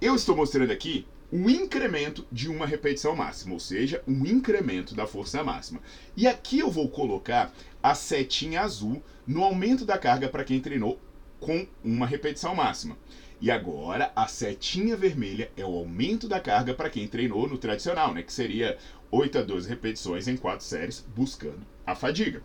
Eu 0.01 0.15
estou 0.15 0.33
mostrando 0.33 0.71
aqui 0.71 1.05
o 1.31 1.49
incremento 1.49 2.25
de 2.31 2.49
uma 2.49 2.65
repetição 2.65 3.15
máxima, 3.15 3.53
ou 3.53 3.59
seja, 3.59 4.03
um 4.07 4.25
incremento 4.25 4.95
da 4.95 5.05
força 5.05 5.43
máxima. 5.43 5.79
E 6.15 6.27
aqui 6.27 6.59
eu 6.59 6.69
vou 6.69 6.89
colocar 6.89 7.53
a 7.81 7.93
setinha 7.93 8.61
azul 8.61 9.01
no 9.25 9.43
aumento 9.43 9.85
da 9.85 9.97
carga 9.97 10.27
para 10.27 10.43
quem 10.43 10.59
treinou 10.59 10.99
com 11.39 11.67
uma 11.83 12.07
repetição 12.07 12.55
máxima. 12.55 12.97
E 13.41 13.49
agora 13.49 14.11
a 14.15 14.27
setinha 14.27 14.97
vermelha 14.97 15.51
é 15.55 15.63
o 15.63 15.73
aumento 15.73 16.27
da 16.27 16.39
carga 16.39 16.73
para 16.73 16.89
quem 16.89 17.07
treinou 17.07 17.47
no 17.47 17.57
tradicional, 17.57 18.13
né, 18.13 18.21
que 18.21 18.33
seria 18.33 18.77
8 19.11 19.37
a 19.37 19.41
12 19.41 19.69
repetições 19.69 20.27
em 20.27 20.35
4 20.35 20.65
séries 20.65 21.05
buscando 21.15 21.65
a 21.85 21.95
fadiga. 21.95 22.41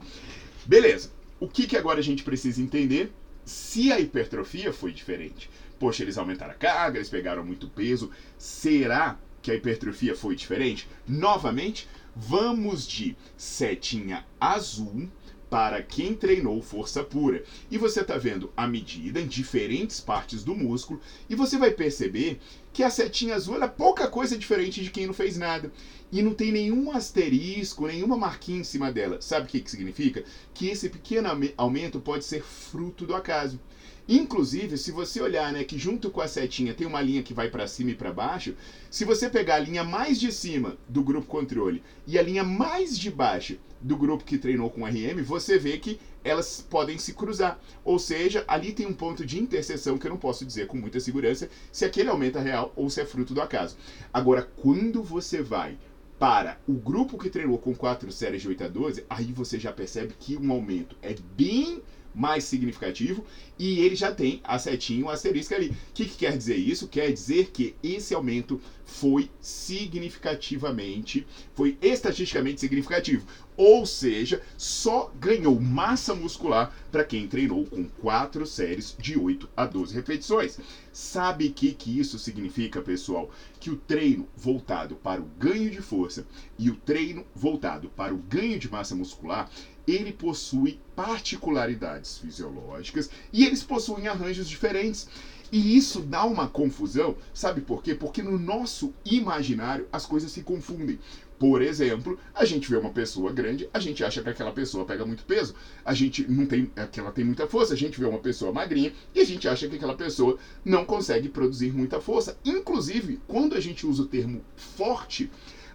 Beleza 0.64 1.11
o 1.45 1.49
que, 1.49 1.67
que 1.67 1.76
agora 1.76 1.99
a 1.99 2.03
gente 2.03 2.23
precisa 2.23 2.61
entender? 2.61 3.12
Se 3.45 3.93
a 3.93 4.00
hipertrofia 4.00 4.73
foi 4.73 4.93
diferente. 4.93 5.50
Poxa, 5.78 6.02
eles 6.02 6.19
aumentaram 6.19 6.52
a 6.52 6.57
carga, 6.57 6.99
eles 6.99 7.09
pegaram 7.09 7.45
muito 7.45 7.69
peso. 7.69 8.11
Será 8.38 9.19
que 9.43 9.50
a 9.50 9.54
hipertrofia 9.54 10.16
foi 10.16 10.35
diferente? 10.35 10.88
Novamente, 11.07 11.88
vamos 12.14 12.87
de 12.87 13.16
setinha 13.37 14.25
azul 14.40 15.09
para 15.54 15.81
quem 15.83 16.14
treinou 16.14 16.61
força 16.61 17.04
pura. 17.04 17.45
E 17.71 17.78
você 17.78 18.00
está 18.00 18.16
vendo 18.16 18.52
a 18.57 18.66
medida 18.66 19.21
em 19.21 19.26
diferentes 19.28 20.00
partes 20.00 20.43
do 20.43 20.52
músculo 20.52 21.00
e 21.31 21.37
você 21.37 21.57
vai 21.57 21.71
perceber 21.71 22.40
que 22.73 22.83
a 22.83 22.90
setinha 22.90 23.37
azul 23.37 23.62
é 23.62 23.69
pouca 23.69 24.09
coisa 24.09 24.37
diferente 24.37 24.83
de 24.83 24.90
quem 24.90 25.07
não 25.07 25.14
fez 25.14 25.37
nada. 25.37 25.71
E 26.11 26.23
não 26.23 26.35
tem 26.35 26.50
nenhum 26.50 26.90
asterisco, 26.90 27.87
nenhuma 27.87 28.16
marquinha 28.16 28.61
em 28.61 28.64
cima 28.64 28.90
dela. 28.90 29.21
Sabe 29.21 29.47
o 29.47 29.49
que, 29.49 29.61
que 29.61 29.71
significa? 29.71 30.25
Que 30.52 30.69
esse 30.69 30.88
pequeno 30.88 31.28
aumento 31.57 32.00
pode 32.00 32.25
ser 32.25 32.43
fruto 32.43 33.07
do 33.07 33.14
acaso. 33.14 33.61
Inclusive, 34.08 34.76
se 34.76 34.90
você 34.90 35.20
olhar, 35.20 35.50
né, 35.52 35.64
que 35.64 35.78
junto 35.78 36.11
com 36.11 36.20
a 36.20 36.28
setinha 36.28 36.75
tem 36.75 36.87
uma 36.87 37.00
linha 37.00 37.23
que 37.23 37.32
vai 37.32 37.49
para 37.49 37.66
cima 37.66 37.90
e 37.90 37.94
para 37.94 38.12
baixo, 38.12 38.54
se 38.90 39.04
você 39.04 39.30
pegar 39.30 39.56
a 39.56 39.61
linha 39.61 39.82
mais 39.82 40.20
de 40.20 40.30
cima 40.30 40.76
do 40.87 41.02
grupo 41.02 41.26
controle 41.26 41.82
e 42.06 42.18
a 42.18 42.23
linha 42.23 42.44
mais 42.44 42.99
de 42.99 43.11
baixo 43.11 43.58
do 43.80 43.96
grupo 43.96 44.25
que 44.25 44.38
treinou 44.38 44.70
com 44.70 44.84
RM, 44.84 45.23
você 45.25 45.58
vê 45.58 45.78
que 45.78 45.99
elas 46.23 46.66
podem 46.68 46.99
se 46.99 47.14
cruzar. 47.14 47.58
Ou 47.82 47.99
seja, 47.99 48.44
ali 48.46 48.73
tem 48.73 48.87
um 48.87 48.94
ponto 48.94 49.25
de 49.25 49.38
interseção 49.38 49.96
que 49.96 50.06
eu 50.06 50.11
não 50.11 50.18
posso 50.18 50.44
dizer 50.44 50.66
com 50.66 50.76
muita 50.76 51.00
segurança 51.00 51.49
se 51.73 51.84
aquele 51.84 52.08
aumento 52.08 52.38
é 52.38 52.42
real 52.42 52.73
ou 52.76 52.90
se 52.90 53.00
é 53.00 53.06
fruto 53.06 53.34
do 53.34 53.40
acaso. 53.40 53.76
Agora, 54.12 54.42
quando 54.56 55.02
você 55.02 55.42
vai 55.42 55.78
para 56.18 56.58
o 56.66 56.73
grupo 56.73 57.18
que 57.18 57.28
treinou 57.28 57.58
com 57.58 57.75
quatro 57.75 58.11
séries 58.12 58.42
de 58.42 58.49
8 58.49 58.64
a 58.64 58.68
12, 58.68 59.04
aí 59.11 59.32
você 59.32 59.58
já 59.58 59.73
percebe 59.73 60.14
que 60.18 60.37
um 60.37 60.52
aumento 60.52 60.96
é 61.02 61.14
bem 61.37 61.82
mais 62.14 62.44
significativo 62.44 63.25
e 63.59 63.80
ele 63.80 63.94
já 63.94 64.12
tem 64.12 64.40
a 64.44 64.59
setinha, 64.59 65.04
o 65.04 65.11
asterisco 65.11 65.54
ali. 65.54 65.68
O 65.68 65.75
que, 65.94 66.04
que 66.04 66.16
quer 66.18 66.37
dizer 66.37 66.56
isso? 66.56 66.88
Quer 66.88 67.12
dizer 67.12 67.50
que 67.50 67.75
esse 67.83 68.14
aumento 68.14 68.61
foi 68.85 69.30
significativamente, 69.40 71.26
foi 71.54 71.78
estatisticamente 71.80 72.61
significativo. 72.61 73.26
Ou 73.56 73.87
seja, 73.87 74.42
só 74.59 75.12
ganhou 75.18 75.61
massa 75.61 76.14
muscular 76.14 76.75
para 76.90 77.04
quem 77.04 77.28
treinou 77.28 77.64
com 77.66 77.85
quatro 77.85 78.44
séries 78.44 78.97
de 78.99 79.16
8 79.16 79.49
a 79.56 79.64
12 79.64 79.94
repetições. 79.94 80.59
Sabe 80.92 81.47
o 81.47 81.52
que, 81.52 81.73
que 81.73 81.99
isso 81.99 82.18
significa, 82.18 82.83
pessoal? 82.83 83.30
Que 83.61 83.71
o 83.71 83.76
treino 83.76 84.28
voltado 84.37 84.97
para 84.97 85.21
o 85.21 85.30
ganho 85.38 85.71
de 85.71 85.80
força 85.80 86.26
e 86.59 86.68
o 86.68 86.76
treino 86.76 87.25
voltado 87.35 87.88
para 87.90 88.12
o 88.12 88.18
ganho 88.18 88.59
de 88.59 88.71
massa 88.71 88.94
muscular 88.94 89.49
ele 89.87 90.12
possui 90.12 90.81
particularidades 90.97 92.19
fisiológicas 92.19 93.11
e 93.33 93.45
eles 93.45 93.62
possuem 93.62 94.09
arranjos 94.09 94.49
diferentes. 94.49 95.09
E 95.53 95.76
isso 95.76 96.00
dá 96.00 96.25
uma 96.25 96.49
confusão, 96.49 97.17
sabe 97.33 97.61
por 97.61 97.83
quê? 97.83 97.95
Porque 97.95 98.23
no 98.23 98.38
nosso 98.38 98.93
imaginário 99.05 99.87
as 99.93 100.05
coisas 100.05 100.33
se 100.33 100.43
confundem. 100.43 100.99
Por 101.38 101.61
exemplo, 101.61 102.19
a 102.35 102.45
gente 102.45 102.71
vê 102.71 102.76
uma 102.76 102.91
pessoa 102.91 103.33
grande, 103.33 103.69
a 103.73 103.79
gente 103.79 104.03
acha 104.03 104.23
que 104.23 104.29
aquela 104.29 104.53
pessoa 104.53 104.85
pega 104.85 105.05
muito 105.05 105.25
peso, 105.25 105.55
a 105.85 105.93
gente 105.93 106.29
não 106.29 106.47
tem, 106.47 106.71
é 106.75 106.87
que 106.87 106.99
ela 106.99 107.12
tem 107.12 107.25
muita 107.25 107.47
força, 107.47 107.75
a 107.75 107.76
gente 107.76 108.00
vê 108.00 108.07
uma 108.07 108.19
pessoa 108.19 108.53
magrinha 108.53 108.93
e 109.14 109.21
a 109.21 109.25
gente 109.25 109.47
acha 109.47 109.69
que 109.69 109.76
aquela 109.76 109.95
pessoa 109.95 110.38
não 110.64 110.85
consegue 110.85 111.29
produzir 111.29 111.73
muita 111.73 112.00
força. 112.00 112.38
Inclusive, 112.45 113.21
quando 113.26 113.55
a 113.55 113.61
gente 113.61 113.87
usa 113.87 114.03
o 114.03 114.07
termo 114.07 114.43
forte, 114.57 115.31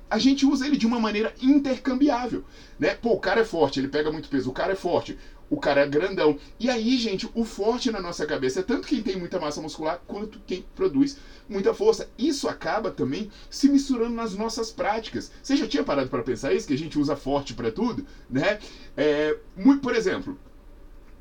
a 0.09 0.17
gente 0.17 0.45
usa 0.45 0.65
ele 0.65 0.77
de 0.77 0.87
uma 0.87 0.99
maneira 0.99 1.33
intercambiável, 1.41 2.43
né? 2.79 2.95
Pô, 2.95 3.13
o 3.13 3.19
cara 3.19 3.41
é 3.41 3.45
forte, 3.45 3.79
ele 3.79 3.87
pega 3.87 4.11
muito 4.11 4.29
peso, 4.29 4.49
o 4.49 4.53
cara 4.53 4.73
é 4.73 4.75
forte, 4.75 5.17
o 5.49 5.57
cara 5.57 5.81
é 5.81 5.87
grandão. 5.87 6.37
E 6.59 6.69
aí, 6.69 6.97
gente, 6.97 7.29
o 7.33 7.43
forte 7.43 7.91
na 7.91 8.01
nossa 8.01 8.25
cabeça 8.25 8.59
é 8.59 8.63
tanto 8.63 8.87
quem 8.87 9.01
tem 9.01 9.17
muita 9.17 9.39
massa 9.39 9.61
muscular 9.61 10.01
quanto 10.07 10.39
quem 10.45 10.65
produz 10.75 11.17
muita 11.47 11.73
força. 11.73 12.09
Isso 12.17 12.47
acaba 12.47 12.91
também 12.91 13.31
se 13.49 13.67
misturando 13.67 14.13
nas 14.13 14.35
nossas 14.35 14.71
práticas. 14.71 15.31
Você 15.41 15.55
já 15.55 15.67
tinha 15.67 15.83
parado 15.83 16.09
para 16.09 16.23
pensar 16.23 16.53
isso? 16.53 16.67
Que 16.67 16.73
a 16.73 16.77
gente 16.77 16.99
usa 16.99 17.15
forte 17.15 17.53
para 17.53 17.71
tudo, 17.71 18.05
né? 18.29 18.59
É, 18.95 19.37
muito, 19.55 19.81
por 19.81 19.95
exemplo, 19.95 20.37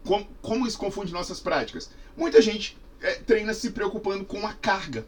com, 0.04 0.24
como 0.42 0.66
isso 0.66 0.78
confunde 0.78 1.12
nossas 1.12 1.40
práticas? 1.40 1.90
Muita 2.16 2.40
gente 2.42 2.76
é, 3.00 3.14
treina 3.14 3.54
se 3.54 3.70
preocupando 3.70 4.24
com 4.24 4.46
a 4.46 4.52
carga 4.52 5.06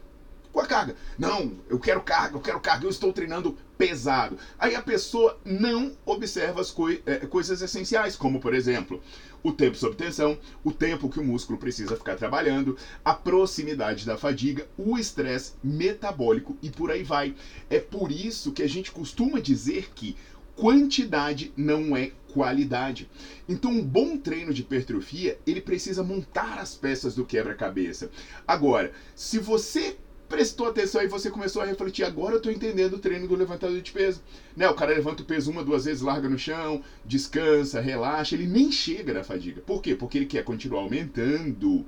com 0.51 0.59
a 0.59 0.65
carga. 0.65 0.95
Não, 1.17 1.53
eu 1.69 1.79
quero 1.79 2.01
carga, 2.01 2.35
eu 2.35 2.41
quero 2.41 2.59
carga, 2.59 2.85
eu 2.85 2.89
estou 2.89 3.13
treinando 3.13 3.57
pesado. 3.77 4.37
Aí 4.59 4.75
a 4.75 4.81
pessoa 4.81 5.39
não 5.43 5.97
observa 6.05 6.61
as 6.61 6.71
coi 6.71 7.01
é, 7.05 7.17
coisas 7.25 7.61
essenciais, 7.61 8.15
como 8.15 8.39
por 8.39 8.53
exemplo, 8.53 9.01
o 9.43 9.51
tempo 9.51 9.75
sob 9.75 9.95
tensão, 9.95 10.37
o 10.63 10.71
tempo 10.71 11.09
que 11.09 11.19
o 11.19 11.23
músculo 11.23 11.57
precisa 11.57 11.95
ficar 11.95 12.15
trabalhando, 12.15 12.77
a 13.03 13.13
proximidade 13.13 14.05
da 14.05 14.17
fadiga, 14.17 14.67
o 14.77 14.97
estresse 14.97 15.53
metabólico 15.63 16.57
e 16.61 16.69
por 16.69 16.91
aí 16.91 17.03
vai. 17.03 17.35
É 17.69 17.79
por 17.79 18.11
isso 18.11 18.51
que 18.51 18.61
a 18.61 18.69
gente 18.69 18.91
costuma 18.91 19.39
dizer 19.39 19.91
que 19.95 20.15
quantidade 20.55 21.51
não 21.57 21.95
é 21.97 22.11
qualidade. 22.31 23.09
Então, 23.47 23.71
um 23.71 23.83
bom 23.83 24.15
treino 24.15 24.53
de 24.53 24.61
hipertrofia, 24.61 25.39
ele 25.45 25.59
precisa 25.59 26.03
montar 26.03 26.59
as 26.59 26.75
peças 26.75 27.15
do 27.15 27.25
quebra-cabeça. 27.25 28.09
Agora, 28.47 28.91
se 29.15 29.39
você 29.39 29.97
prestou 30.31 30.67
atenção 30.67 31.03
e 31.03 31.07
você 31.07 31.29
começou 31.29 31.61
a 31.61 31.65
refletir, 31.65 32.05
agora 32.05 32.35
eu 32.35 32.37
estou 32.37 32.51
entendendo 32.51 32.93
o 32.93 32.99
treino 32.99 33.27
do 33.27 33.35
levantador 33.35 33.81
de 33.81 33.91
peso. 33.91 34.23
Né? 34.55 34.67
O 34.69 34.73
cara 34.73 34.93
levanta 34.93 35.21
o 35.21 35.25
peso 35.25 35.51
uma, 35.51 35.61
duas 35.61 35.83
vezes, 35.83 36.01
larga 36.01 36.29
no 36.29 36.39
chão, 36.39 36.81
descansa, 37.05 37.81
relaxa, 37.81 38.33
ele 38.33 38.47
nem 38.47 38.71
chega 38.71 39.13
na 39.13 39.25
fadiga. 39.25 39.61
Por 39.61 39.81
quê? 39.81 39.93
Porque 39.93 40.17
ele 40.17 40.25
quer 40.25 40.45
continuar 40.45 40.83
aumentando 40.83 41.85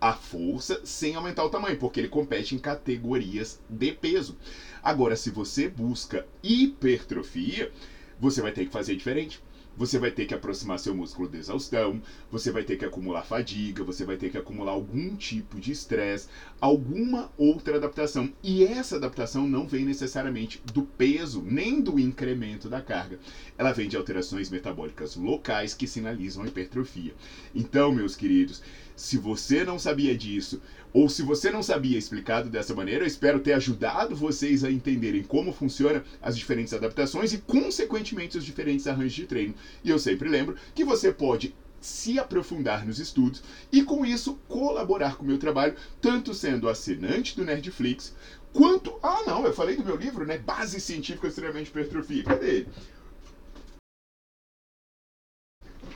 a 0.00 0.12
força 0.12 0.80
sem 0.84 1.14
aumentar 1.14 1.44
o 1.44 1.48
tamanho, 1.48 1.78
porque 1.78 2.00
ele 2.00 2.08
compete 2.08 2.56
em 2.56 2.58
categorias 2.58 3.60
de 3.70 3.92
peso. 3.92 4.36
Agora, 4.82 5.14
se 5.14 5.30
você 5.30 5.68
busca 5.68 6.26
hipertrofia, 6.42 7.70
você 8.18 8.42
vai 8.42 8.50
ter 8.50 8.66
que 8.66 8.72
fazer 8.72 8.96
diferente 8.96 9.40
você 9.76 9.98
vai 9.98 10.10
ter 10.10 10.26
que 10.26 10.34
aproximar 10.34 10.78
seu 10.78 10.94
músculo 10.94 11.28
de 11.28 11.38
exaustão, 11.38 12.00
você 12.30 12.50
vai 12.50 12.62
ter 12.62 12.76
que 12.76 12.84
acumular 12.84 13.22
fadiga, 13.22 13.84
você 13.84 14.04
vai 14.04 14.16
ter 14.16 14.30
que 14.30 14.38
acumular 14.38 14.72
algum 14.72 15.16
tipo 15.16 15.60
de 15.60 15.72
estresse, 15.72 16.28
alguma 16.60 17.30
outra 17.36 17.76
adaptação. 17.76 18.32
E 18.42 18.64
essa 18.64 18.96
adaptação 18.96 19.46
não 19.46 19.66
vem 19.66 19.84
necessariamente 19.84 20.62
do 20.72 20.82
peso, 20.82 21.42
nem 21.42 21.80
do 21.80 21.98
incremento 21.98 22.68
da 22.68 22.80
carga. 22.80 23.18
Ela 23.58 23.72
vem 23.72 23.88
de 23.88 23.96
alterações 23.96 24.50
metabólicas 24.50 25.16
locais 25.16 25.74
que 25.74 25.86
sinalizam 25.86 26.44
a 26.44 26.48
hipertrofia. 26.48 27.14
Então, 27.54 27.92
meus 27.92 28.16
queridos, 28.16 28.62
se 28.96 29.18
você 29.18 29.64
não 29.64 29.78
sabia 29.78 30.16
disso, 30.16 30.62
ou 30.94 31.08
se 31.08 31.22
você 31.22 31.50
não 31.50 31.60
sabia 31.60 31.98
explicado 31.98 32.48
dessa 32.48 32.72
maneira, 32.72 33.02
eu 33.02 33.08
espero 33.08 33.40
ter 33.40 33.52
ajudado 33.54 34.14
vocês 34.14 34.62
a 34.62 34.70
entenderem 34.70 35.24
como 35.24 35.52
funciona 35.52 36.04
as 36.22 36.38
diferentes 36.38 36.72
adaptações 36.72 37.32
e, 37.32 37.38
consequentemente, 37.38 38.38
os 38.38 38.44
diferentes 38.44 38.86
arranjos 38.86 39.12
de 39.12 39.26
treino. 39.26 39.54
E 39.82 39.90
eu 39.90 39.98
sempre 39.98 40.28
lembro 40.28 40.54
que 40.72 40.84
você 40.84 41.12
pode 41.12 41.52
se 41.80 42.16
aprofundar 42.16 42.86
nos 42.86 43.00
estudos 43.00 43.42
e 43.72 43.82
com 43.82 44.06
isso 44.06 44.38
colaborar 44.46 45.16
com 45.16 45.24
o 45.24 45.26
meu 45.26 45.36
trabalho, 45.36 45.74
tanto 46.00 46.32
sendo 46.32 46.68
assinante 46.68 47.36
do 47.36 47.44
Nerdflix, 47.44 48.14
quanto. 48.52 48.94
Ah, 49.02 49.24
não, 49.26 49.44
eu 49.44 49.52
falei 49.52 49.76
do 49.76 49.84
meu 49.84 49.96
livro, 49.96 50.24
né? 50.24 50.38
Base 50.38 50.80
Científica 50.80 51.26
Extremamente 51.26 51.70
Hipertrofia. 51.70 52.22
Cadê 52.22 52.50
ele? 52.50 52.68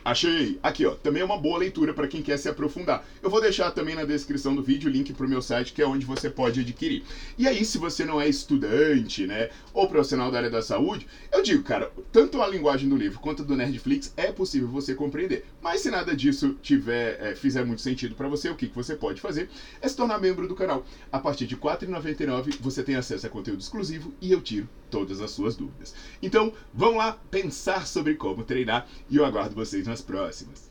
Achei! 0.09 0.59
Aqui, 0.63 0.87
ó. 0.87 0.95
Também 0.95 1.21
é 1.21 1.25
uma 1.25 1.37
boa 1.37 1.59
leitura 1.59 1.93
para 1.93 2.09
quem 2.09 2.23
quer 2.23 2.39
se 2.39 2.49
aprofundar. 2.49 3.07
Eu 3.23 3.29
vou 3.29 3.43
deixar 3.43 3.71
também 3.73 3.95
na 3.95 4.07
descrição 4.07 4.57
do 4.57 4.63
vídeo 4.63 4.89
o 4.89 4.93
link 4.93 5.13
para 5.13 5.27
o 5.27 5.29
meu 5.29 5.43
site, 5.43 5.75
que 5.75 5.83
é 5.83 5.87
onde 5.87 6.07
você 6.07 6.31
pode 6.31 6.61
adquirir. 6.61 7.05
E 7.37 7.47
aí, 7.47 7.63
se 7.63 7.77
você 7.77 8.07
não 8.07 8.19
é 8.19 8.27
estudante, 8.27 9.27
né, 9.27 9.51
ou 9.75 9.87
profissional 9.87 10.31
da 10.31 10.39
área 10.39 10.49
da 10.49 10.63
saúde, 10.63 11.07
eu 11.31 11.43
digo, 11.43 11.63
cara, 11.63 11.93
tanto 12.11 12.41
a 12.41 12.49
linguagem 12.49 12.89
do 12.89 12.97
livro 12.97 13.21
quanto 13.21 13.45
do 13.45 13.55
Nerdflix 13.55 14.15
é 14.17 14.33
possível 14.33 14.69
você 14.69 14.95
compreender. 14.95 15.45
Mas 15.61 15.83
se 15.83 15.91
nada 15.91 16.17
disso 16.17 16.57
tiver, 16.63 17.19
é, 17.21 17.35
fizer 17.35 17.67
muito 17.67 17.83
sentido 17.83 18.15
para 18.15 18.29
você, 18.29 18.49
o 18.49 18.57
que, 18.57 18.67
que 18.67 18.75
você 18.75 18.97
pode 18.97 19.21
fazer 19.21 19.51
é 19.79 19.87
se 19.87 19.95
tornar 19.95 20.19
membro 20.19 20.49
do 20.49 20.55
canal. 20.55 20.87
A 21.13 21.19
partir 21.19 21.47
de 21.47 21.55
R$ 21.55 21.61
4,99 21.61 22.57
você 22.63 22.83
tem 22.83 22.97
acesso 22.97 23.27
a 23.27 23.31
conteúdo 23.31 23.61
exclusivo 23.61 24.15
e 24.23 24.33
eu 24.33 24.41
tiro 24.41 24.67
todas 24.91 25.21
as 25.21 25.31
suas 25.31 25.57
dúvidas. 25.57 25.95
Então, 26.23 26.53
vamos 26.73 26.99
lá 26.99 27.19
pensar 27.31 27.87
sobre 27.87 28.15
como 28.15 28.45
treinar 28.45 28.87
e 29.09 29.17
eu 29.17 29.25
aguardo 29.25 29.55
vocês 29.55 29.87
nas 29.87 30.01
próximas. 30.01 30.69